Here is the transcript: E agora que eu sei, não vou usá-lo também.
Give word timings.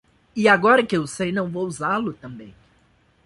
E 0.35 0.47
agora 0.49 0.83
que 0.83 0.97
eu 0.97 1.05
sei, 1.05 1.31
não 1.31 1.47
vou 1.51 1.67
usá-lo 1.67 2.13
também. 2.13 2.55